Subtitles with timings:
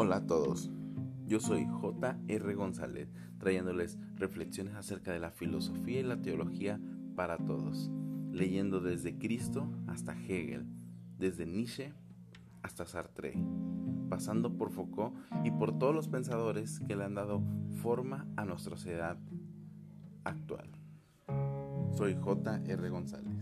[0.00, 0.70] Hola a todos,
[1.26, 2.54] yo soy J.R.
[2.54, 6.80] González, trayéndoles reflexiones acerca de la filosofía y la teología
[7.16, 7.90] para todos,
[8.30, 10.66] leyendo desde Cristo hasta Hegel,
[11.18, 11.94] desde Nietzsche
[12.62, 13.34] hasta Sartre,
[14.08, 17.42] pasando por Foucault y por todos los pensadores que le han dado
[17.82, 19.18] forma a nuestra sociedad
[20.22, 20.70] actual.
[21.90, 22.88] Soy J.R.
[22.88, 23.34] González.